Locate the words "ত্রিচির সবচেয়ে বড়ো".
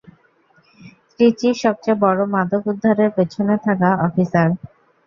1.09-2.23